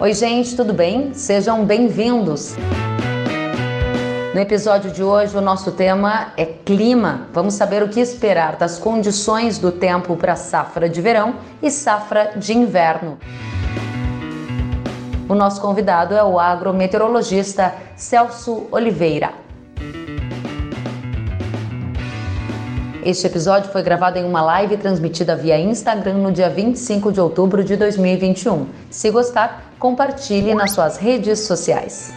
[0.00, 1.12] Oi, gente, tudo bem?
[1.12, 2.56] Sejam bem-vindos.
[4.32, 7.28] No episódio de hoje, o nosso tema é clima.
[7.34, 12.32] Vamos saber o que esperar das condições do tempo para safra de verão e safra
[12.34, 13.18] de inverno.
[15.28, 19.39] O nosso convidado é o agrometeorologista Celso Oliveira.
[23.02, 27.64] Este episódio foi gravado em uma live transmitida via Instagram no dia 25 de outubro
[27.64, 28.66] de 2021.
[28.90, 32.12] Se gostar, compartilhe nas suas redes sociais.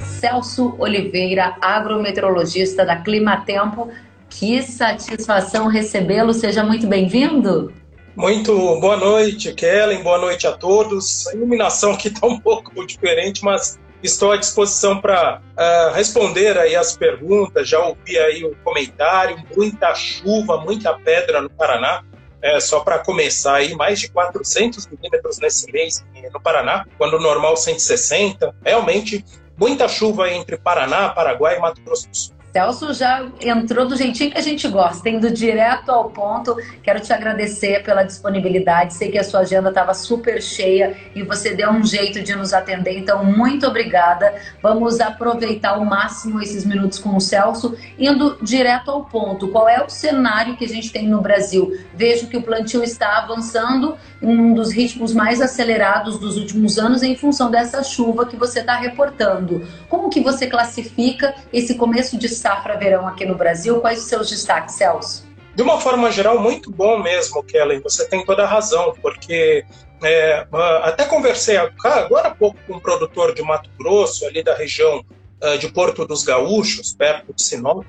[0.00, 3.88] Celso Oliveira, agrometeorologista da Climatempo.
[4.28, 7.72] Que satisfação recebê-lo, seja muito bem-vindo.
[8.20, 11.26] Muito boa noite, Kellen, boa noite a todos.
[11.28, 16.58] A iluminação aqui está um pouco diferente, mas estou à disposição para uh, ah, responder
[16.58, 17.66] aí as perguntas.
[17.66, 22.04] Já ouvi aí o comentário, muita chuva, muita pedra no Paraná.
[22.42, 27.20] É, só para começar aí, mais de 400 milímetros nesse mês no Paraná, quando o
[27.20, 28.54] normal 160.
[28.62, 29.24] Realmente,
[29.56, 32.39] muita chuva entre Paraná, Paraguai e Mato Grosso do Sul.
[32.52, 36.56] Celso já entrou do jeitinho que a gente gosta, indo direto ao ponto.
[36.82, 38.94] Quero te agradecer pela disponibilidade.
[38.94, 42.52] Sei que a sua agenda estava super cheia e você deu um jeito de nos
[42.52, 44.34] atender, então muito obrigada.
[44.60, 49.48] Vamos aproveitar ao máximo esses minutos com o Celso, indo direto ao ponto.
[49.48, 51.78] Qual é o cenário que a gente tem no Brasil?
[51.94, 57.02] Vejo que o plantio está avançando em um dos ritmos mais acelerados dos últimos anos
[57.02, 59.66] em função dessa chuva que você está reportando.
[59.88, 63.80] Como que você classifica esse começo de safra verão aqui no Brasil.
[63.80, 65.28] Quais os seus destaques, Celso?
[65.54, 67.80] De uma forma geral, muito bom mesmo, Kellen.
[67.80, 69.64] Você tem toda a razão, porque
[70.02, 70.46] é,
[70.82, 75.04] até conversei agora há pouco com um produtor de Mato Grosso, ali da região
[75.42, 77.84] uh, de Porto dos Gaúchos, perto de Sinop,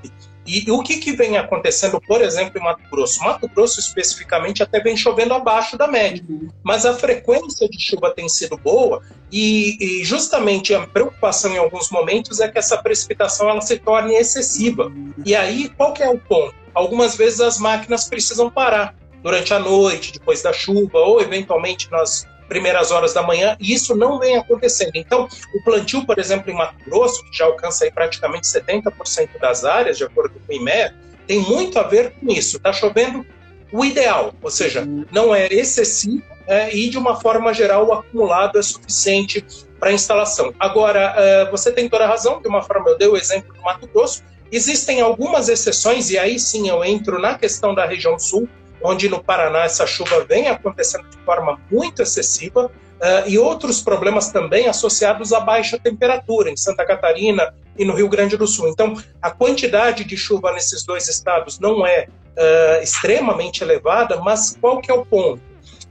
[0.46, 3.24] e, e o que, que vem acontecendo, por exemplo, em Mato Grosso?
[3.24, 6.50] Mato Grosso, especificamente, até vem chovendo abaixo da média, uhum.
[6.64, 11.90] mas a frequência de chuva tem sido boa e, e, justamente a preocupação em alguns
[11.90, 14.88] momentos é que essa precipitação ela se torne excessiva.
[14.88, 15.14] Uhum.
[15.26, 16.56] E aí, qual que é o ponto?
[16.74, 22.28] Algumas vezes as máquinas precisam parar durante a noite, depois da chuva, ou eventualmente nas
[22.52, 24.92] primeiras horas da manhã, e isso não vem acontecendo.
[24.96, 25.26] Então,
[25.56, 29.98] o plantio, por exemplo, em Mato Grosso, que já alcança aí praticamente 70% das áreas,
[29.98, 30.94] de acordo com o IMEA,
[31.26, 32.58] tem muito a ver com isso.
[32.58, 33.26] Está chovendo
[33.72, 38.60] o ideal, ou seja, não é excessivo é, e, de uma forma geral, o acumulado
[38.60, 39.46] é suficiente
[39.80, 40.54] para instalação.
[40.60, 43.62] Agora, é, você tem toda a razão, de uma forma, eu dei o exemplo do
[43.62, 48.50] Mato Grosso, existem algumas exceções, e aí sim eu entro na questão da região sul,
[48.84, 52.72] onde no Paraná essa chuva vem acontecendo de forma muito excessiva,
[53.02, 58.08] uh, e outros problemas também associados à baixa temperatura em Santa Catarina e no Rio
[58.08, 58.68] Grande do Sul.
[58.70, 64.80] Então, a quantidade de chuva nesses dois estados não é uh, extremamente elevada, mas qual
[64.80, 65.42] que é o ponto?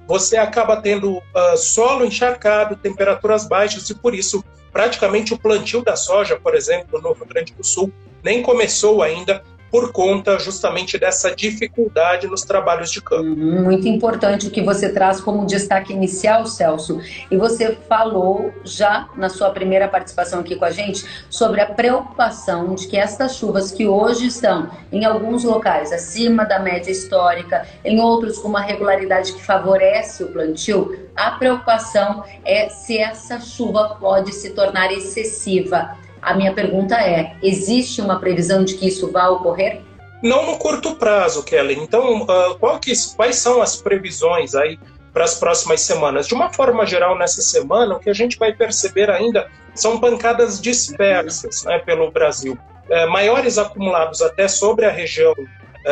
[0.07, 5.97] Você acaba tendo uh, solo encharcado, temperaturas baixas e por isso praticamente o plantio da
[5.97, 7.93] soja, por exemplo, no Rio Grande do Sul,
[8.23, 13.23] nem começou ainda por conta justamente dessa dificuldade nos trabalhos de campo.
[13.23, 17.01] Uhum, muito importante o que você traz como destaque inicial, Celso.
[17.31, 22.75] E você falou já na sua primeira participação aqui com a gente sobre a preocupação
[22.75, 28.01] de que estas chuvas que hoje estão em alguns locais acima da média histórica, em
[28.01, 34.33] outros com uma regularidade que favorece o plantio, a preocupação é se essa chuva pode
[34.33, 35.97] se tornar excessiva.
[36.23, 39.81] A minha pergunta é: existe uma previsão de que isso vá ocorrer?
[40.23, 41.75] Não no curto prazo, Kelly.
[41.75, 44.79] Então, uh, que, quais são as previsões aí
[45.13, 46.27] para as próximas semanas?
[46.27, 50.61] De uma forma geral, nessa semana, o que a gente vai perceber ainda são pancadas
[50.61, 52.59] dispersas né, pelo Brasil.
[52.91, 55.35] É, maiores acumulados até sobre a região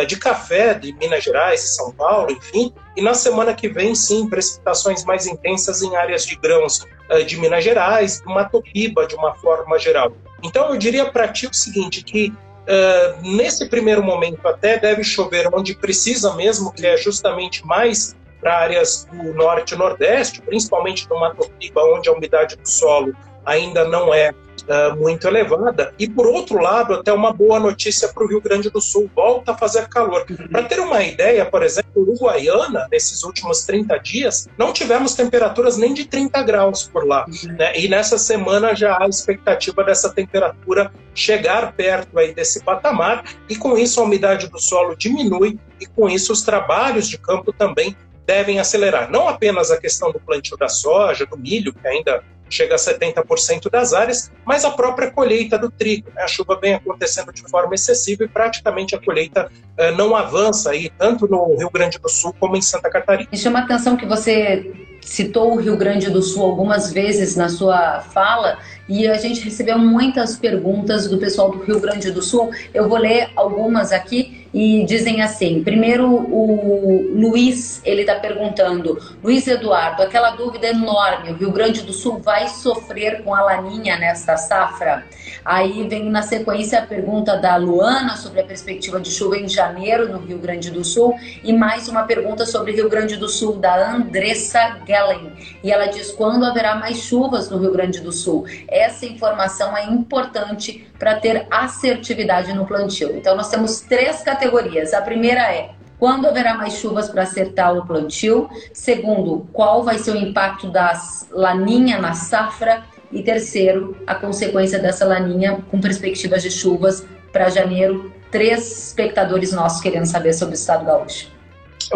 [0.07, 2.73] de café de Minas Gerais, São Paulo, enfim.
[2.97, 7.37] E na semana que vem, sim, precipitações mais intensas em áreas de grãos é, de
[7.39, 10.13] Minas Gerais, do Mato Piba, de uma forma geral.
[10.43, 15.49] Então, eu diria para ti o seguinte, que uh, nesse primeiro momento até deve chover
[15.53, 21.19] onde precisa mesmo, que é justamente mais para áreas do norte e nordeste, principalmente no
[21.19, 23.15] Mato Piba, onde a umidade do solo
[23.49, 25.93] ainda não é uh, muito elevada.
[25.99, 29.53] E, por outro lado, até uma boa notícia para o Rio Grande do Sul: volta
[29.53, 30.27] a fazer calor.
[30.29, 30.49] Uhum.
[30.49, 35.95] Para ter uma ideia, por exemplo, Uruguaiana, nesses últimos 30 dias, não tivemos temperaturas nem
[35.95, 37.25] de 30 graus por lá.
[37.27, 37.55] Uhum.
[37.55, 37.79] Né?
[37.79, 43.77] E nessa semana já há expectativa dessa temperatura chegar perto aí desse patamar, e com
[43.77, 47.97] isso a umidade do solo diminui, e com isso os trabalhos de campo também
[48.29, 49.11] devem acelerar.
[49.11, 53.71] Não apenas a questão do plantio da soja, do milho, que ainda chega a 70%
[53.71, 56.11] das áreas, mas a própria colheita do trigo.
[56.15, 56.23] Né?
[56.23, 60.91] A chuva vem acontecendo de forma excessiva e praticamente a colheita uh, não avança aí,
[60.91, 63.29] tanto no Rio Grande do Sul como em Santa Catarina.
[63.31, 67.49] Me chama a atenção que você citou o Rio Grande do Sul algumas vezes na
[67.49, 72.51] sua fala e a gente recebeu muitas perguntas do pessoal do Rio Grande do Sul.
[72.73, 79.47] Eu vou ler algumas aqui e dizem assim: primeiro, o Luiz ele está perguntando, Luiz
[79.47, 84.37] Eduardo, aquela dúvida enorme: o Rio Grande do Sul vai sofrer com a laninha nesta
[84.37, 85.05] safra?
[85.45, 90.09] Aí vem na sequência a pergunta da Luana sobre a perspectiva de chuva em janeiro
[90.11, 93.93] no Rio Grande do Sul e mais uma pergunta sobre Rio Grande do Sul da
[93.93, 95.33] Andressa Gellen.
[95.63, 98.45] E ela diz quando haverá mais chuvas no Rio Grande do Sul.
[98.79, 103.17] Essa informação é importante para ter assertividade no plantio.
[103.17, 104.95] Então nós temos três categorias.
[104.95, 108.49] A primeira é quando haverá mais chuvas para acertar o plantio?
[108.73, 110.93] Segundo, qual vai ser o impacto da
[111.31, 112.85] laninha na safra?
[113.11, 118.13] E terceiro, a consequência dessa laninha com perspectivas de chuvas para janeiro.
[118.31, 121.38] Três espectadores nossos querendo saber sobre o estado gaúcho.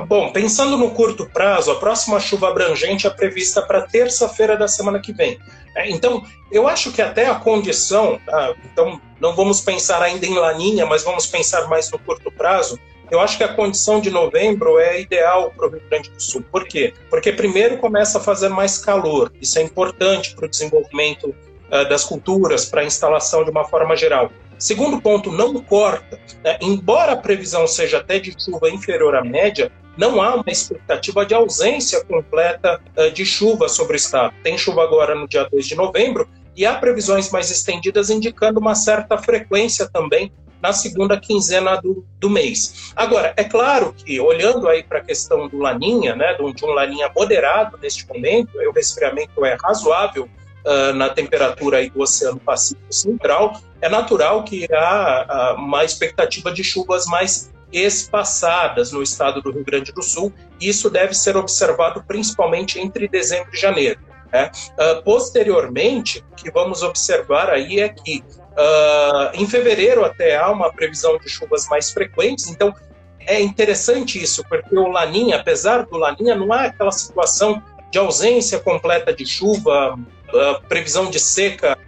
[0.00, 5.00] Bom, pensando no curto prazo, a próxima chuva abrangente é prevista para terça-feira da semana
[5.00, 5.38] que vem.
[5.76, 8.54] É, então, eu acho que até a condição, tá?
[8.64, 12.78] então não vamos pensar ainda em laninha, mas vamos pensar mais no curto prazo.
[13.10, 16.42] Eu acho que a condição de novembro é ideal para o Rio Grande do Sul.
[16.50, 16.94] Por quê?
[17.10, 19.30] Porque primeiro começa a fazer mais calor.
[19.40, 23.94] Isso é importante para o desenvolvimento uh, das culturas, para a instalação de uma forma
[23.94, 24.30] geral.
[24.58, 26.18] Segundo ponto, não corta.
[26.42, 26.56] Né?
[26.62, 31.34] Embora a previsão seja até de chuva inferior à média, não há uma expectativa de
[31.34, 34.34] ausência completa uh, de chuva sobre o estado.
[34.42, 38.74] Tem chuva agora no dia 2 de novembro e há previsões mais estendidas indicando uma
[38.74, 42.92] certa frequência também na segunda quinzena do, do mês.
[42.94, 47.10] Agora, é claro que, olhando aí para a questão do laninha, né, de um laninha
[47.14, 50.28] moderado neste momento, o resfriamento é razoável
[50.64, 56.52] uh, na temperatura aí do Oceano Pacífico Central, é natural que há uh, uma expectativa
[56.52, 60.32] de chuvas mais espaçadas no estado do Rio Grande do Sul.
[60.60, 64.00] Isso deve ser observado principalmente entre dezembro e janeiro.
[64.32, 64.50] Né?
[64.78, 68.22] Uh, posteriormente, o que vamos observar aí é que
[68.52, 72.74] Uh, em fevereiro até há uma previsão de chuvas mais frequentes, então
[73.20, 78.60] é interessante isso, porque o Laninha, apesar do Laninha, não há aquela situação de ausência
[78.60, 81.78] completa de chuva, uh, previsão de seca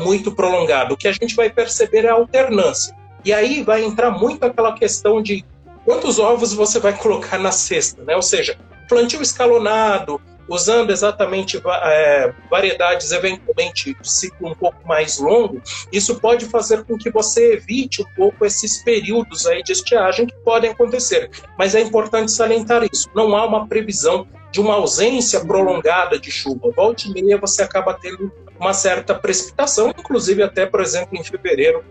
[0.00, 0.94] muito prolongada.
[0.94, 2.96] O que a gente vai perceber é a alternância.
[3.24, 5.44] E aí vai entrar muito aquela questão de
[5.84, 8.14] quantos ovos você vai colocar na cesta, né?
[8.16, 8.56] Ou seja,
[8.88, 15.62] plantio escalonado, usando exatamente é, variedades eventualmente ciclo um pouco mais longo,
[15.92, 20.34] isso pode fazer com que você evite um pouco esses períodos aí de estiagem que
[20.44, 21.30] podem acontecer.
[21.58, 23.08] Mas é importante salientar isso.
[23.14, 26.70] Não há uma previsão de uma ausência prolongada de chuva.
[26.70, 31.82] Volte e meia você acaba tendo uma certa precipitação, inclusive até, por exemplo, em fevereiro,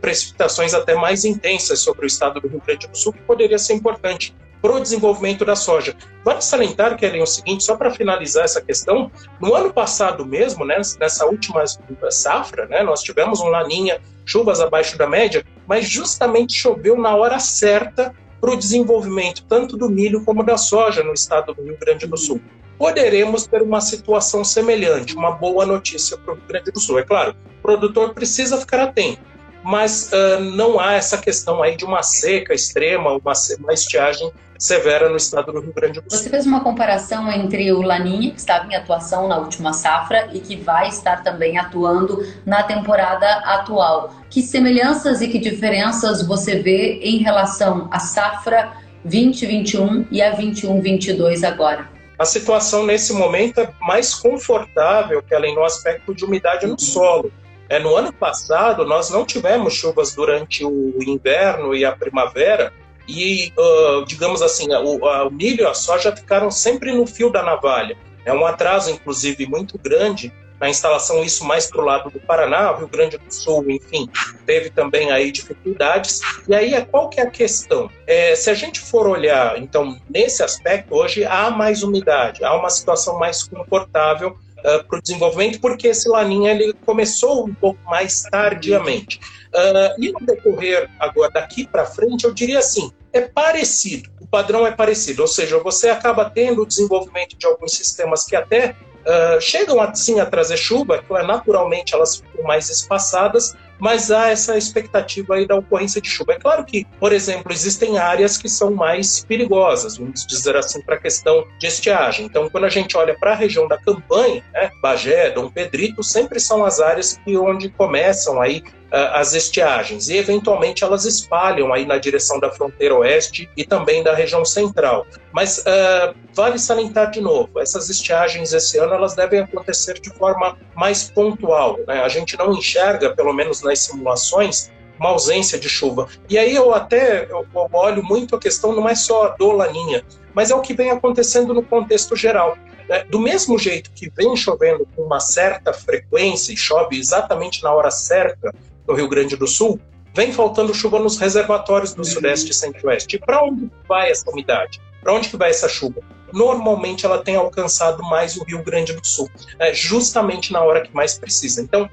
[0.00, 3.74] precipitações até mais intensas sobre o estado do Rio Grande do Sul, que poderia ser
[3.74, 5.94] importante para o desenvolvimento da soja.
[6.24, 9.10] Vale salientar, Kellen, o seguinte, só para finalizar essa questão,
[9.40, 11.62] no ano passado mesmo, né, nessa última
[12.10, 17.38] safra, né, nós tivemos um laninha, chuvas abaixo da média, mas justamente choveu na hora
[17.38, 22.06] certa para o desenvolvimento tanto do milho como da soja no estado do Rio Grande
[22.06, 22.40] do Sul.
[22.78, 26.98] Poderemos ter uma situação semelhante, uma boa notícia para o Rio Grande do Sul.
[26.98, 29.20] É claro, o produtor precisa ficar atento,
[29.66, 35.08] mas uh, não há essa questão aí de uma seca extrema, uma, uma estiagem severa
[35.08, 36.20] no estado do Rio Grande do Sul.
[36.20, 40.38] Você fez uma comparação entre o Laninha, que estava em atuação na última safra e
[40.38, 44.14] que vai estar também atuando na temporada atual.
[44.30, 48.72] Que semelhanças e que diferenças você vê em relação à safra
[49.04, 51.88] 2021 e a 21-22 agora?
[52.16, 57.32] A situação nesse momento é mais confortável que além no aspecto de umidade no solo.
[57.68, 62.72] É, no ano passado, nós não tivemos chuvas durante o inverno e a primavera,
[63.08, 67.42] e, uh, digamos assim, o, o milho e a soja ficaram sempre no fio da
[67.42, 67.96] navalha.
[68.24, 72.74] É um atraso, inclusive, muito grande na instalação, isso mais para o lado do Paraná,
[72.74, 74.08] Rio Grande do Sul, enfim,
[74.46, 76.20] teve também aí dificuldades.
[76.48, 77.90] E aí, é qual que é a questão?
[78.06, 82.70] É, se a gente for olhar, então, nesse aspecto, hoje há mais umidade, há uma
[82.70, 88.22] situação mais confortável uh, para o desenvolvimento, porque esse laninha ele começou um pouco mais
[88.22, 89.20] tardiamente.
[89.54, 94.66] Uh, e no decorrer agora daqui para frente, eu diria assim, é parecido, o padrão
[94.66, 98.74] é parecido, ou seja, você acaba tendo o desenvolvimento de alguns sistemas que até
[99.06, 104.56] uh, chegam assim a trazer chuva, que naturalmente elas ficam mais espaçadas, mas há essa
[104.56, 106.32] expectativa aí da ocorrência de chuva.
[106.32, 110.96] É claro que, por exemplo, existem áreas que são mais perigosas, vamos dizer assim, para
[110.96, 112.26] a questão de estiagem.
[112.26, 116.40] Então, quando a gente olha para a região da campanha, né, Bagé, Dom Pedrito, sempre
[116.40, 118.62] são as áreas que onde começam aí
[119.12, 124.14] as estiagens e eventualmente elas espalham aí na direção da fronteira oeste e também da
[124.14, 125.06] região central.
[125.32, 130.56] Mas uh, vale salientar de novo, essas estiagens esse ano elas devem acontecer de forma
[130.74, 131.78] mais pontual.
[131.86, 132.00] Né?
[132.02, 136.08] A gente não enxerga, pelo menos nas simulações, uma ausência de chuva.
[136.28, 140.50] E aí eu até eu olho muito a questão não é só do Laninha, mas
[140.50, 142.56] é o que vem acontecendo no contexto geral.
[142.88, 143.04] Né?
[143.04, 147.90] Do mesmo jeito que vem chovendo com uma certa frequência e chove exatamente na hora
[147.90, 148.54] certa
[148.86, 149.80] no Rio Grande do Sul,
[150.14, 153.16] vem faltando chuva nos reservatórios do Sudeste e Centro-Oeste.
[153.16, 154.80] E para onde vai essa umidade?
[155.02, 156.00] Para onde que vai essa chuva?
[156.32, 159.28] Normalmente ela tem alcançado mais o Rio Grande do Sul,
[159.58, 159.72] né?
[159.72, 161.60] justamente na hora que mais precisa.
[161.60, 161.88] Então,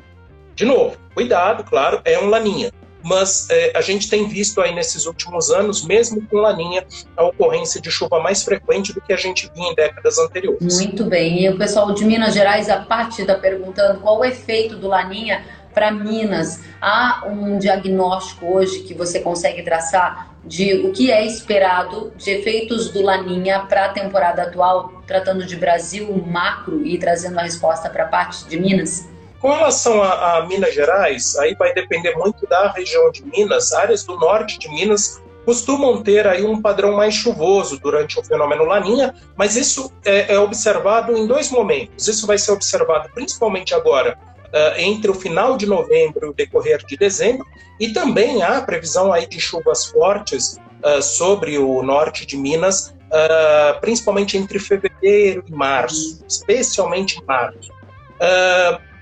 [0.55, 2.71] de novo, cuidado, claro, é um laninha.
[3.03, 6.85] Mas é, a gente tem visto aí nesses últimos anos, mesmo com laninha,
[7.17, 10.79] a ocorrência de chuva mais frequente do que a gente vinha em décadas anteriores.
[10.79, 11.43] Muito bem.
[11.43, 15.43] E o pessoal de Minas Gerais, a parte está perguntando qual o efeito do laninha
[15.73, 16.61] para Minas.
[16.81, 22.89] Há um diagnóstico hoje que você consegue traçar de o que é esperado de efeitos
[22.91, 28.03] do Laninha para a temporada atual, tratando de Brasil macro e trazendo a resposta para
[28.03, 29.09] a parte de Minas?
[29.39, 33.73] Com relação a, a, Minas Gerais, aí vai depender muito da região de Minas.
[33.73, 38.63] Áreas do norte de Minas costumam ter aí um padrão mais chuvoso durante o fenômeno
[38.63, 42.07] Laninha, mas isso é, é observado em dois momentos.
[42.07, 44.17] Isso vai ser observado principalmente agora
[44.53, 47.45] uh, entre o final de novembro e o decorrer de dezembro,
[47.79, 53.79] e também há previsão aí de chuvas fortes uh, sobre o norte de Minas, uh,
[53.81, 57.71] principalmente entre fevereiro e março, especialmente em março.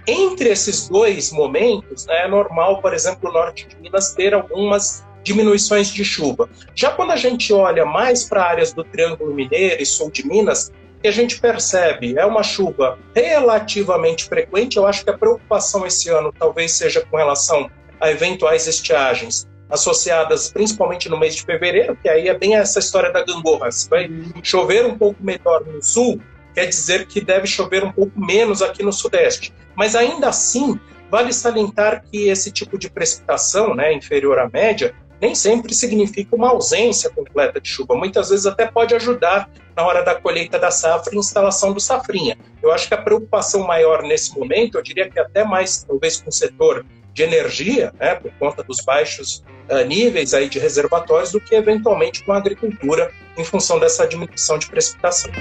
[0.07, 5.03] entre esses dois momentos, né, é normal, por exemplo, o norte de Minas ter algumas
[5.23, 6.49] diminuições de chuva.
[6.73, 10.71] Já quando a gente olha mais para áreas do Triângulo Mineiro e sul de Minas,
[11.01, 14.77] que a gente percebe é uma chuva relativamente frequente.
[14.77, 20.51] Eu acho que a preocupação esse ano talvez seja com relação a eventuais estiagens associadas
[20.51, 23.71] principalmente no mês de fevereiro, que aí é bem essa história da gangorra.
[23.71, 24.09] Se vai
[24.43, 26.21] chover um pouco melhor no sul,
[26.53, 29.53] quer dizer que deve chover um pouco menos aqui no sudeste.
[29.73, 30.77] Mas ainda assim,
[31.09, 36.49] vale salientar que esse tipo de precipitação, né, inferior à média, nem sempre significa uma
[36.49, 37.95] ausência completa de chuva.
[37.95, 42.35] Muitas vezes até pode ajudar na hora da colheita da safra e instalação do safrinha.
[42.61, 46.29] Eu acho que a preocupação maior nesse momento, eu diria que até mais talvez com
[46.29, 51.39] o setor de energia, né, por conta dos baixos uh, níveis aí de reservatórios, do
[51.39, 55.31] que eventualmente com a agricultura em função dessa diminuição de precipitação.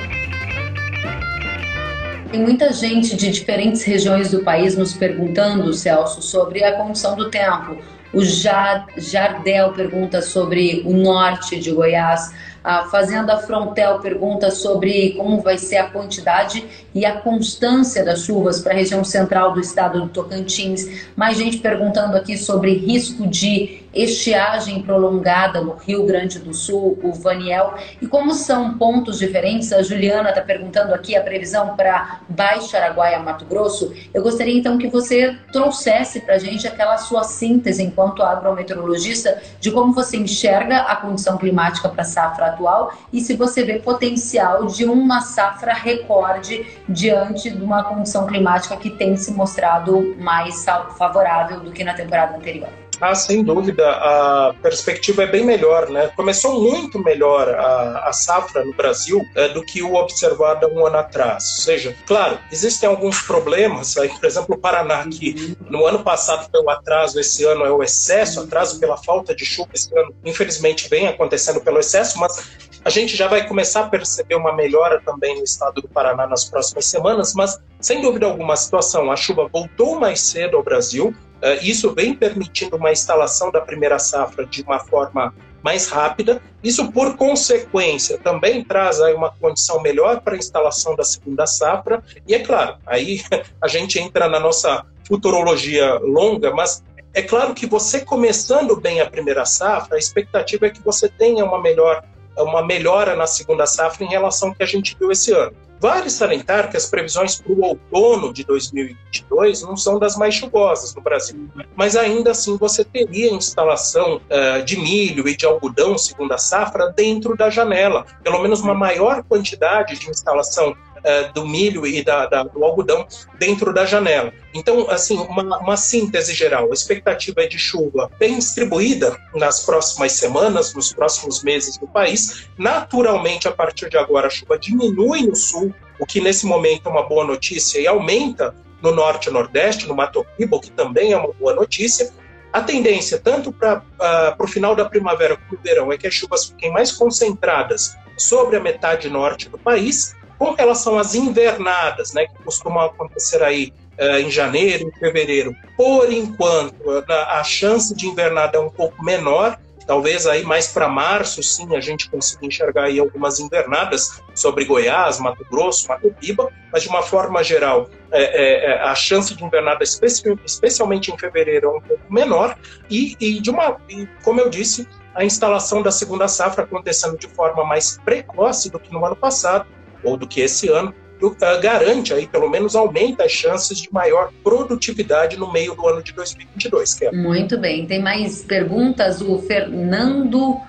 [2.30, 7.30] Tem muita gente de diferentes regiões do país nos perguntando, Celso, sobre a condição do
[7.30, 7.78] tempo.
[8.12, 12.32] O Jardel pergunta sobre o norte de Goiás.
[12.62, 16.64] A Fazenda Frontel pergunta sobre como vai ser a quantidade
[16.94, 21.08] e a constância das chuvas para a região central do estado do Tocantins.
[21.16, 27.12] Mais gente perguntando aqui sobre risco de estiagem prolongada no Rio Grande do Sul, o
[27.12, 27.74] Vaniel.
[28.00, 33.18] E como são pontos diferentes, a Juliana está perguntando aqui a previsão para Baixa Araguaia,
[33.18, 33.92] Mato Grosso.
[34.14, 39.70] Eu gostaria então que você trouxesse para a gente aquela sua síntese enquanto agrometeorologista de
[39.70, 44.66] como você enxerga a condição climática para a safra atual e se você vê potencial
[44.66, 50.64] de uma safra recorde diante de uma condição climática que tem se mostrado mais
[50.96, 52.68] favorável do que na temporada anterior.
[53.00, 56.08] Ah, sem dúvida, a perspectiva é bem melhor, né?
[56.14, 60.98] Começou muito melhor a, a safra no Brasil é, do que o observado um ano
[60.98, 61.44] atrás.
[61.56, 66.46] Ou seja, claro, existem alguns problemas, aí, por exemplo, o Paraná, que no ano passado
[66.50, 70.14] foi o atraso, esse ano é o excesso, atraso pela falta de chuva, esse ano,
[70.22, 72.50] infelizmente, vem acontecendo pelo excesso, mas
[72.84, 76.44] a gente já vai começar a perceber uma melhora também no estado do Paraná nas
[76.44, 81.14] próximas semanas, mas sem dúvida alguma a situação, a chuva voltou mais cedo ao Brasil,
[81.62, 86.40] isso vem permitindo uma instalação da primeira safra de uma forma mais rápida.
[86.62, 92.02] Isso, por consequência, também traz aí uma condição melhor para a instalação da segunda safra.
[92.26, 93.22] E é claro, aí
[93.60, 96.82] a gente entra na nossa futurologia longa, mas
[97.12, 101.44] é claro que você começando bem a primeira safra, a expectativa é que você tenha
[101.44, 102.02] uma melhor
[102.38, 105.54] uma melhora na segunda safra em relação ao que a gente viu esse ano.
[105.80, 110.94] Vale salientar que as previsões para o outono de 2022 não são das mais chuvosas
[110.94, 116.36] no Brasil, mas ainda assim você teria instalação uh, de milho e de algodão segunda
[116.36, 122.02] safra dentro da janela, pelo menos uma maior quantidade de instalação uh, do milho e
[122.02, 123.06] da, da, do algodão
[123.38, 124.32] dentro da janela.
[124.54, 126.70] Então, assim, uma, uma, síntese geral.
[126.70, 132.48] A expectativa é de chuva bem distribuída nas próximas semanas, nos próximos meses do país.
[132.58, 136.90] Naturalmente, a partir de agora, a chuva diminui no sul, o que nesse momento é
[136.90, 141.12] uma boa notícia, e aumenta no norte e nordeste, no Mato Piba, o que também
[141.12, 142.10] é uma boa notícia.
[142.52, 146.06] A tendência, tanto para uh, ah, o final da primavera como do verão, é que
[146.06, 152.14] as chuvas fiquem mais concentradas sobre a metade norte do país, com relação às invernadas,
[152.14, 155.54] né, que costumam acontecer aí uh, em janeiro, em fevereiro.
[155.76, 156.74] Por enquanto,
[157.10, 161.80] a chance de invernada é um pouco menor, Talvez aí mais para março, sim, a
[161.80, 167.02] gente consiga enxergar aí algumas invernadas sobre Goiás, Mato Grosso, Mato Piba, mas de uma
[167.02, 172.56] forma geral, é, é, a chance de invernada, especialmente em fevereiro, é um pouco menor.
[172.88, 177.26] E, e de uma, e, como eu disse, a instalação da segunda safra acontecendo de
[177.26, 179.66] forma mais precoce do que no ano passado,
[180.02, 184.32] ou do que esse ano, uh, garante aí, pelo menos aumenta as chances de maior
[184.42, 186.94] produtividade no meio do ano de 2022.
[186.94, 187.16] Kelly.
[187.16, 187.86] Muito bem.
[187.86, 189.20] Tem mais perguntas?
[189.20, 190.60] O Fernando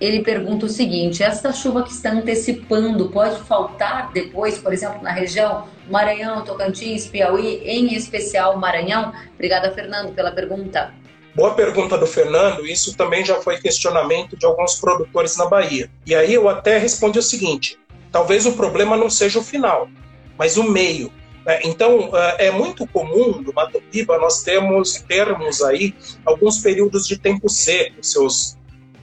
[0.00, 5.12] ele pergunta o seguinte: esta chuva que está antecipando pode faltar depois, por exemplo, na
[5.12, 9.12] região Maranhão, Tocantins, Piauí, em especial Maranhão?
[9.34, 10.92] Obrigada, Fernando, pela pergunta.
[11.34, 12.66] Boa pergunta do Fernando.
[12.66, 15.88] Isso também já foi questionamento de alguns produtores na Bahia.
[16.04, 17.78] E aí eu até respondi o seguinte:
[18.10, 19.88] Talvez o problema não seja o final,
[20.38, 21.12] mas o meio.
[21.44, 21.60] Né?
[21.64, 27.18] Então, é, é muito comum no Mato Piba nós temos termos aí alguns períodos de
[27.18, 28.56] tempo seco, seus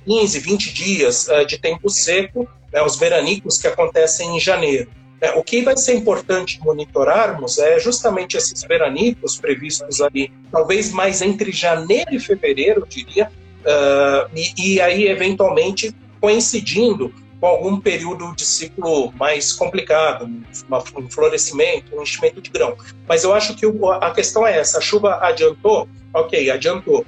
[0.05, 4.89] 15, 20 dias é, de tempo seco, né, os veranicos que acontecem em janeiro.
[5.21, 11.21] É, o que vai ser importante monitorarmos é justamente esses veranicos previstos ali, talvez mais
[11.21, 13.31] entre janeiro e fevereiro, eu diria,
[13.61, 17.13] uh, e, e aí eventualmente coincidindo
[17.45, 22.75] com algum período de ciclo mais complicado, um florescimento, um enchimento de grão.
[23.07, 23.67] Mas eu acho que
[24.01, 25.87] a questão é essa: a chuva adiantou?
[26.11, 27.05] Ok, adiantou.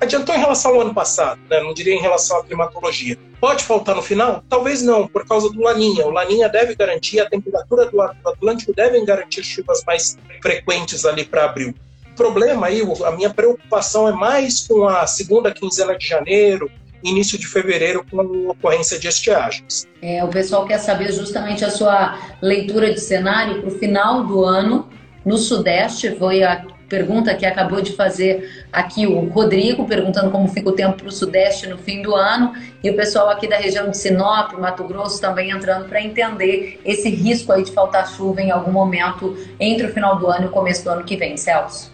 [0.00, 1.60] Adiantou em relação ao ano passado, né?
[1.60, 3.18] não diria em relação à climatologia.
[3.40, 4.44] Pode faltar no final?
[4.48, 6.06] Talvez não, por causa do Laninha.
[6.06, 11.44] O Laninha deve garantir, a temperatura do Atlântico deve garantir chuvas mais frequentes ali para
[11.44, 11.74] abril.
[12.12, 16.70] O problema aí, a minha preocupação é mais com a segunda quinzena de janeiro,
[17.02, 19.86] início de fevereiro com ocorrência de estiagens.
[20.00, 24.44] É, o pessoal quer saber justamente a sua leitura de cenário para o final do
[24.44, 24.88] ano
[25.24, 26.14] no Sudeste.
[26.16, 30.98] Foi a pergunta que acabou de fazer aqui o Rodrigo, perguntando como fica o tempo
[30.98, 32.52] para o Sudeste no fim do ano.
[32.82, 37.08] E o pessoal aqui da região de Sinop, Mato Grosso, também entrando para entender esse
[37.08, 40.50] risco aí de faltar chuva em algum momento entre o final do ano e o
[40.50, 41.91] começo do ano que vem, Celso.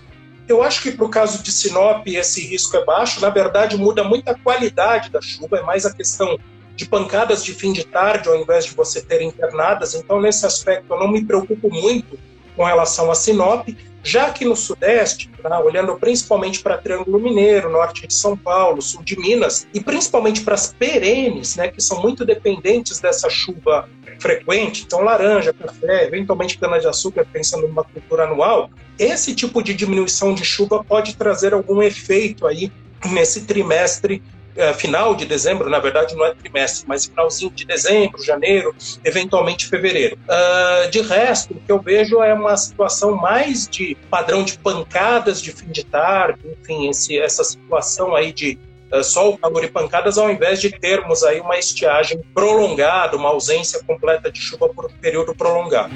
[0.49, 3.21] Eu acho que para o caso de Sinop esse risco é baixo.
[3.21, 6.39] Na verdade, muda muito a qualidade da chuva, é mais a questão
[6.75, 9.95] de pancadas de fim de tarde ao invés de você ter internadas.
[9.95, 12.19] Então, nesse aspecto, eu não me preocupo muito
[12.57, 13.69] com relação a Sinop,
[14.03, 19.03] já que no Sudeste, tá, olhando principalmente para Triângulo Mineiro, norte de São Paulo, sul
[19.03, 24.85] de Minas, e principalmente para as perenes, né, que são muito dependentes dessa chuva frequente,
[24.85, 30.83] então laranja, café, eventualmente cana-de-açúcar, pensando numa cultura anual, esse tipo de diminuição de chuva
[30.83, 32.73] pode trazer algum efeito aí
[33.07, 34.23] nesse trimestre
[34.59, 39.67] é, final de dezembro, na verdade não é trimestre, mas finalzinho de dezembro, janeiro, eventualmente
[39.67, 40.19] fevereiro.
[40.25, 45.41] Uh, de resto, o que eu vejo é uma situação mais de padrão de pancadas
[45.41, 48.59] de fim de tarde, enfim, esse, essa situação aí de
[48.93, 53.83] uh, sol, calor e pancadas, ao invés de termos aí uma estiagem prolongada, uma ausência
[53.85, 55.93] completa de chuva por um período prolongado.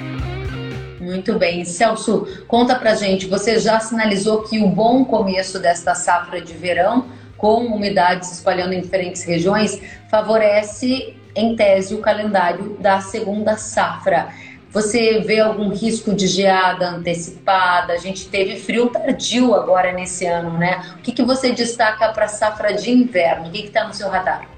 [0.99, 1.65] Muito bem.
[1.65, 7.05] Celso, conta pra gente, você já sinalizou que o bom começo desta safra de verão
[7.37, 9.77] com umidade se espalhando em diferentes regiões,
[10.09, 14.29] favorece, em tese, o calendário da segunda safra.
[14.73, 17.93] Você vê algum risco de geada antecipada?
[17.93, 20.95] A gente teve frio tardio agora nesse ano, né?
[20.97, 23.47] O que, que você destaca para a safra de inverno?
[23.47, 24.49] O que está no seu radar?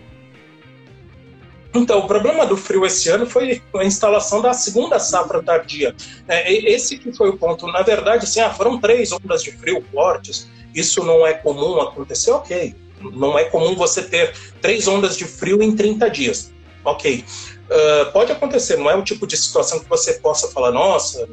[1.74, 5.94] Então, o problema do frio esse ano foi a instalação da segunda safra tardia.
[6.28, 7.68] É, esse que foi o ponto.
[7.68, 12.32] Na verdade, assim, ah, foram três ondas de frio fortes isso não é comum acontecer,
[12.32, 12.76] ok.
[13.00, 17.24] Não é comum você ter três ondas de frio em 30 dias, ok.
[17.70, 21.28] Uh, pode acontecer, não é o tipo de situação que você possa falar, nossa,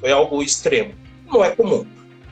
[0.00, 0.94] foi algo extremo.
[1.26, 1.86] Não é comum.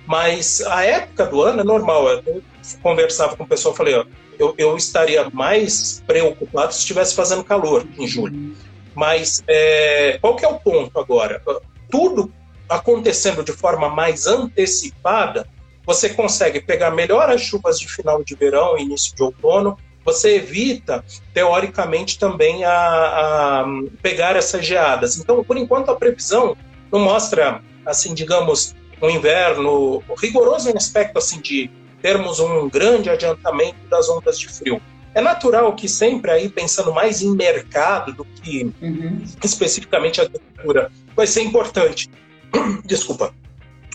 [0.06, 2.08] Mas a época do ano é normal.
[2.08, 2.42] Eu
[2.82, 4.04] conversava com o pessoal, falei, ó,
[4.38, 8.54] eu, eu estaria mais preocupado se estivesse fazendo calor em julho.
[8.94, 11.42] Mas é, qual que é o ponto agora?
[11.90, 12.32] Tudo
[12.68, 15.48] acontecendo de forma mais antecipada
[15.86, 20.36] você consegue pegar melhor as chuvas de final de verão e início de outono, você
[20.36, 23.64] evita, teoricamente, também a, a
[24.02, 25.18] pegar essas geadas.
[25.18, 26.56] Então, por enquanto, a previsão
[26.92, 33.78] não mostra, assim, digamos, um inverno rigoroso em aspecto assim de termos um grande adiantamento
[33.88, 34.80] das ondas de frio.
[35.14, 39.22] É natural que sempre aí, pensando mais em mercado do que uhum.
[39.42, 42.10] especificamente a agricultura, vai ser importante,
[42.84, 43.32] desculpa,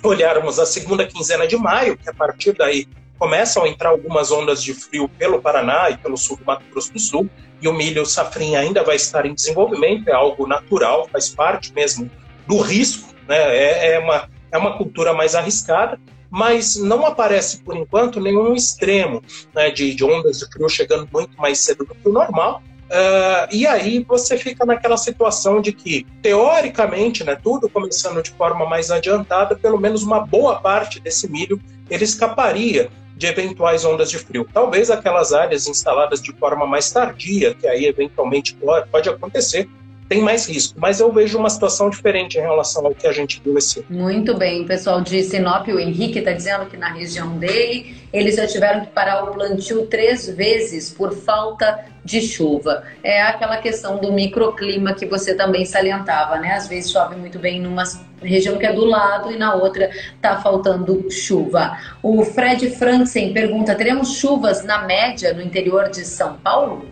[0.01, 2.87] olharmos a segunda quinzena de maio, que a partir daí
[3.19, 6.93] começam a entrar algumas ondas de frio pelo Paraná e pelo sul do Mato Grosso
[6.93, 7.29] do Sul,
[7.61, 12.09] e o milho safrinha ainda vai estar em desenvolvimento, é algo natural, faz parte mesmo
[12.47, 13.35] do risco, né?
[13.35, 19.21] é, é uma, é uma cultura mais arriscada, mas não aparece por enquanto nenhum extremo
[19.53, 22.61] né, de, de, ondas de frio chegando muito mais cedo do que o normal.
[22.85, 28.65] Uh, e aí você fica naquela situação de que, teoricamente, né, tudo começando de forma
[28.65, 34.17] mais adiantada, pelo menos uma boa parte desse milho ele escaparia de eventuais ondas de
[34.17, 34.47] frio.
[34.51, 38.57] Talvez aquelas áreas instaladas de forma mais tardia, que aí eventualmente
[38.89, 39.67] pode, acontecer,
[40.07, 40.79] tem mais risco.
[40.79, 43.85] Mas eu vejo uma situação diferente em relação ao que a gente viu esse.
[43.89, 48.37] Muito bem, o pessoal de Sinop, o Henrique está dizendo que na região dele eles
[48.37, 52.83] já tiveram que parar o plantio três vezes por falta de chuva.
[53.03, 56.53] É aquela questão do microclima que você também salientava, né?
[56.53, 57.83] Às vezes chove muito bem numa
[58.19, 61.77] região que é do lado e na outra tá faltando chuva.
[62.01, 66.83] O Fred Franzen pergunta: teremos chuvas na média no interior de São Paulo?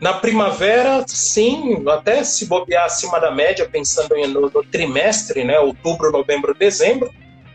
[0.00, 6.10] Na primavera, sim, até se bobear acima da média, pensando no, no trimestre, né, outubro,
[6.10, 7.10] novembro, dezembro.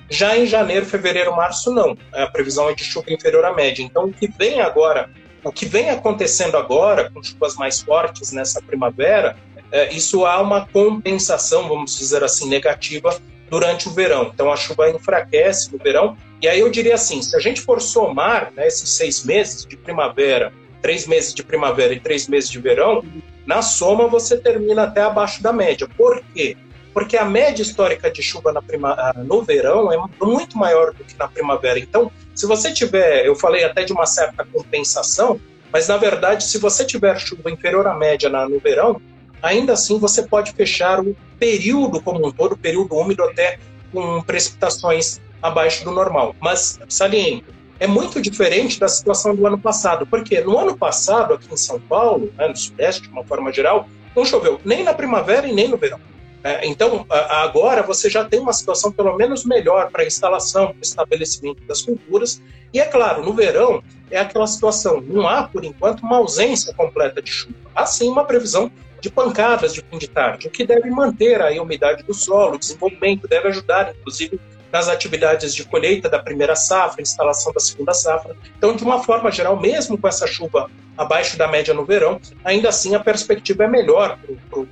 [0.10, 1.97] Já em janeiro, fevereiro, março, não.
[2.13, 3.82] A previsão é de chuva inferior à média.
[3.82, 5.10] Então, o que vem agora,
[5.43, 9.36] o que vem acontecendo agora, com chuvas mais fortes nessa primavera,
[9.71, 14.32] é, isso há uma compensação, vamos dizer assim, negativa durante o verão.
[14.34, 16.15] Então, a chuva enfraquece no verão.
[16.41, 19.75] E aí eu diria assim: se a gente for somar né, esses seis meses de
[19.75, 20.51] primavera
[20.84, 23.01] três meses de primavera e três meses de verão,
[23.45, 25.88] na soma você termina até abaixo da média.
[25.97, 26.58] Por quê?
[26.93, 31.17] Porque a média histórica de chuva prima, ah, no verão é muito maior do que
[31.17, 31.79] na primavera.
[31.79, 35.39] Então, se você tiver, eu falei até de uma certa compensação,
[35.71, 39.01] mas na verdade, se você tiver chuva inferior à média na, no verão,
[39.41, 43.58] ainda assim você pode fechar o período como um todo, o período úmido até
[43.91, 46.36] com precipitações abaixo do normal.
[46.39, 51.51] Mas saliento, é muito diferente da situação do ano passado, porque no ano passado, aqui
[51.51, 55.47] em São Paulo, né, no Sudeste, de uma forma geral, não choveu nem na primavera
[55.47, 55.99] e nem no verão.
[56.43, 60.79] É, então, agora você já tem uma situação pelo menos melhor para a instalação, para
[60.79, 62.41] o estabelecimento das culturas.
[62.73, 67.21] E é claro, no verão é aquela situação, não há, por enquanto, uma ausência completa
[67.21, 67.56] de chuva.
[67.73, 71.49] Há sim uma previsão de pancadas de fim de tarde, o que deve manter a
[71.62, 74.39] umidade do solo, o desenvolvimento, deve ajudar, inclusive,
[74.73, 78.36] nas atividades de colheita da primeira safra, instalação da segunda safra.
[78.57, 82.69] Então, de uma forma geral, mesmo com essa chuva abaixo da média no verão, ainda
[82.69, 84.17] assim a perspectiva é melhor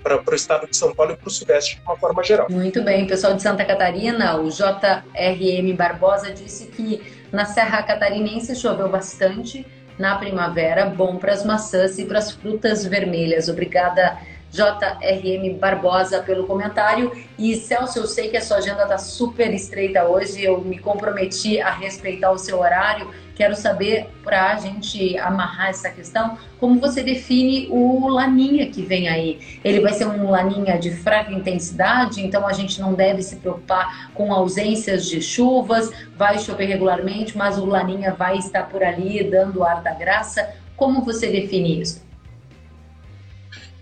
[0.01, 2.47] para o estado de São Paulo e para o Sudeste de uma forma geral.
[2.49, 8.89] Muito bem, pessoal de Santa Catarina, o JRM Barbosa disse que na Serra Catarinense choveu
[8.89, 9.65] bastante
[9.99, 13.49] na primavera, bom para as maçãs e para as frutas vermelhas.
[13.49, 14.17] Obrigada,
[14.51, 17.11] JRM Barbosa pelo comentário.
[17.39, 21.59] E Celso, eu sei que a sua agenda está super estreita hoje, eu me comprometi
[21.59, 23.09] a respeitar o seu horário.
[23.33, 29.07] Quero saber, para a gente amarrar essa questão, como você define o Laninha que vem
[29.07, 29.59] aí?
[29.63, 34.11] Ele vai ser um Laninha de fraca intensidade, então a gente não deve se preocupar
[34.13, 39.63] com ausências de chuvas, vai chover regularmente, mas o Laninha vai estar por ali dando
[39.63, 40.53] ar da graça.
[40.75, 42.11] Como você define isso?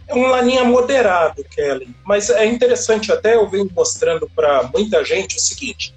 [0.10, 1.96] É um laninha moderado, Kelly.
[2.04, 5.94] Mas é interessante, até eu venho mostrando para muita gente o seguinte: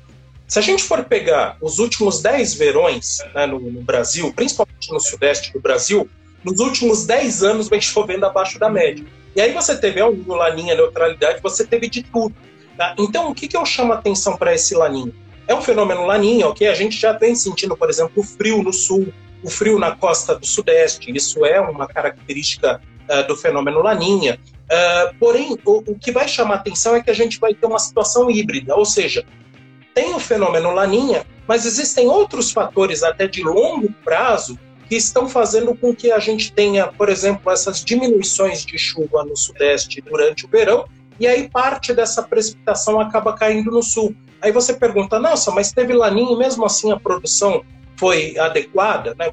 [0.46, 5.01] se a gente for pegar os últimos 10 verões né, no, no, Brasil, principalmente no
[5.01, 6.09] sudeste do Brasil,
[6.44, 9.05] nos últimos 10 anos vem chovendo abaixo da média.
[9.35, 12.35] E aí você teve é um laninha, neutralidade, você teve de tudo.
[12.77, 12.94] Tá?
[12.98, 15.14] Então, o que, que eu chamo a atenção para esse laninho?
[15.48, 16.68] É um fenômeno laninha, ok?
[16.68, 20.35] A gente já vem sentindo, por exemplo, o frio no sul, o frio na costa
[20.35, 21.11] do sudeste.
[21.16, 22.81] Isso é uma característica
[23.12, 24.38] uh, do fenômeno Laninha.
[24.64, 27.79] Uh, porém, o, o, que vai chamar atenção é que a gente vai ter uma
[27.79, 29.25] situação híbrida, ou seja,
[29.94, 35.75] tem o fenômeno Laninha, mas existem outros fatores até de longo prazo que estão fazendo
[35.75, 40.48] com que a gente tenha, por exemplo, essas diminuições de chuva no sudeste durante o
[40.48, 40.87] verão,
[41.20, 44.14] e aí parte dessa precipitação acaba caindo no sul.
[44.40, 47.62] Aí você pergunta, nossa, mas teve laninha e mesmo assim a produção
[47.96, 49.14] foi adequada?
[49.18, 49.31] Né?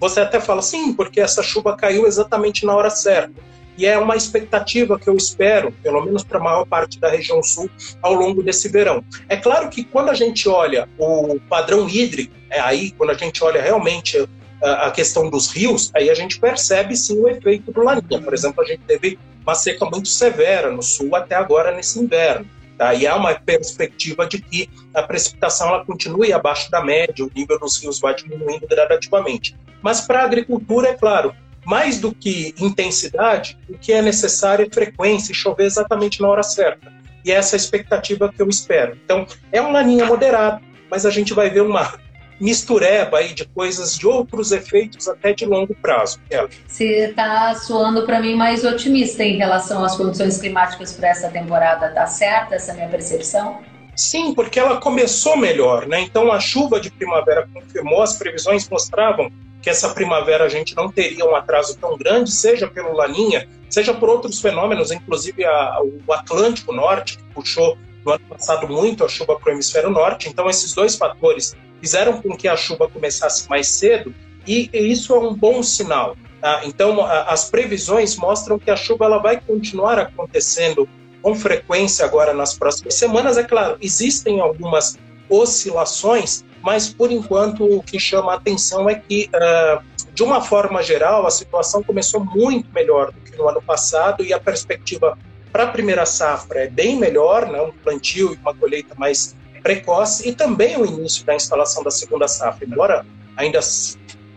[0.00, 3.34] Você até fala, sim, porque essa chuva caiu exatamente na hora certa.
[3.78, 7.42] E é uma expectativa que eu espero, pelo menos para a maior parte da região
[7.42, 7.68] sul,
[8.00, 9.04] ao longo desse verão.
[9.28, 13.44] É claro que quando a gente olha o padrão hídrico, é aí, quando a gente
[13.44, 14.26] olha realmente
[14.62, 18.20] a questão dos rios, aí a gente percebe sim o efeito do laninha.
[18.22, 22.46] Por exemplo, a gente teve uma seca muito severa no sul até agora nesse inverno.
[22.76, 22.92] Tá?
[22.94, 27.58] E há uma perspectiva de que a precipitação ela continue abaixo da média, o nível
[27.58, 29.56] dos rios vai diminuindo gradativamente.
[29.82, 31.34] Mas para a agricultura, é claro,
[31.64, 36.42] mais do que intensidade, o que é necessário é frequência e chover exatamente na hora
[36.42, 36.92] certa.
[37.24, 38.96] E essa é a expectativa que eu espero.
[39.04, 40.60] Então, é uma linha moderada,
[40.90, 41.98] mas a gente vai ver uma
[42.40, 46.20] mistureba aí de coisas de outros efeitos até de longo prazo.
[46.66, 51.88] Você está soando para mim mais otimista em relação às condições climáticas para essa temporada,
[51.90, 53.60] tá certa essa minha percepção?
[53.94, 56.00] Sim, porque ela começou melhor, né?
[56.00, 59.30] Então a chuva de primavera confirmou, as previsões mostravam
[59.62, 63.92] que essa primavera a gente não teria um atraso tão grande, seja pelo Laninha, seja
[63.92, 69.08] por outros fenômenos, inclusive a, o Atlântico Norte, que puxou no ano passado muito a
[69.08, 70.28] chuva para o hemisfério norte.
[70.28, 74.14] Então, esses dois fatores fizeram com que a chuva começasse mais cedo
[74.46, 76.16] e, e isso é um bom sinal.
[76.40, 76.62] Tá?
[76.64, 80.88] Então, a, as previsões mostram que a chuva ela vai continuar acontecendo
[81.22, 83.36] com frequência agora nas próximas semanas.
[83.36, 84.96] É claro, existem algumas
[85.28, 89.82] oscilações, mas por enquanto o que chama a atenção é que, uh,
[90.14, 94.32] de uma forma geral, a situação começou muito melhor do que no ano passado e
[94.32, 95.18] a perspectiva
[95.52, 97.60] para a primeira safra é bem melhor, né?
[97.60, 99.34] um plantio e uma colheita mais
[99.66, 103.04] precoce, e também o início da instalação da segunda safra, embora
[103.36, 103.58] ainda,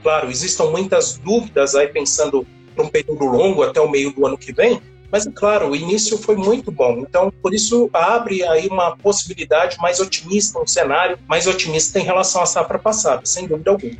[0.02, 4.36] claro, existam muitas dúvidas aí pensando para um período longo até o meio do ano
[4.36, 7.00] que vem, mas é claro, o início foi muito bom.
[7.08, 12.42] Então, por isso abre aí uma possibilidade mais otimista, um cenário mais otimista em relação
[12.42, 13.94] à safra passada, sem dúvida alguma.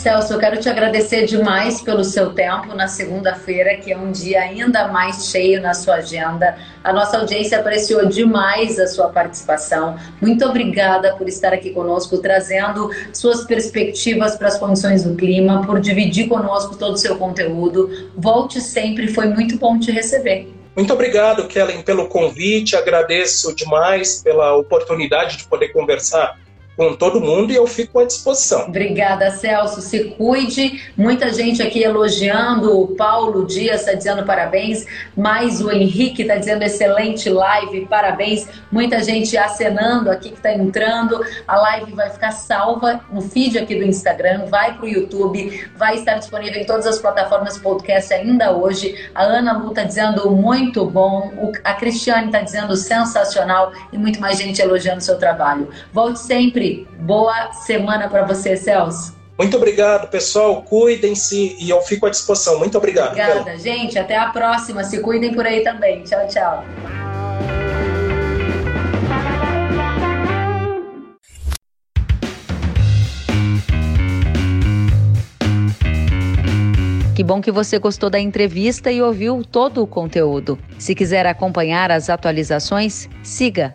[0.00, 4.40] Celso, eu quero te agradecer demais pelo seu tempo na segunda-feira, que é um dia
[4.40, 6.56] ainda mais cheio na sua agenda.
[6.82, 9.96] A nossa audiência apreciou demais a sua participação.
[10.18, 15.78] Muito obrigada por estar aqui conosco, trazendo suas perspectivas para as condições do clima, por
[15.78, 18.10] dividir conosco todo o seu conteúdo.
[18.16, 20.50] Volte sempre, foi muito bom te receber.
[20.74, 22.74] Muito obrigado, Kellen, pelo convite.
[22.74, 26.39] Agradeço demais pela oportunidade de poder conversar
[26.80, 28.62] com todo mundo e eu fico à disposição.
[28.68, 29.82] Obrigada, Celso.
[29.82, 30.82] Se cuide.
[30.96, 32.80] Muita gente aqui elogiando.
[32.80, 34.86] O Paulo Dias está dizendo parabéns.
[35.14, 38.48] Mais o Henrique está dizendo excelente live, parabéns.
[38.72, 41.22] Muita gente acenando aqui que está entrando.
[41.46, 45.96] A live vai ficar salva no feed aqui do Instagram, vai para o YouTube, vai
[45.96, 49.10] estar disponível em todas as plataformas podcast ainda hoje.
[49.14, 51.30] A Ana Lu está dizendo muito bom.
[51.62, 55.68] A Cristiane está dizendo sensacional e muito mais gente elogiando o seu trabalho.
[55.92, 56.69] Volte sempre
[57.00, 59.18] Boa semana para você, Celso.
[59.38, 60.62] Muito obrigado, pessoal.
[60.62, 62.58] Cuidem-se e eu fico à disposição.
[62.58, 63.12] Muito obrigado.
[63.12, 63.98] Obrigada, gente.
[63.98, 64.84] Até a próxima.
[64.84, 66.02] Se cuidem por aí também.
[66.02, 66.64] Tchau, tchau.
[77.20, 80.58] Que bom que você gostou da entrevista e ouviu todo o conteúdo.
[80.78, 83.74] Se quiser acompanhar as atualizações, siga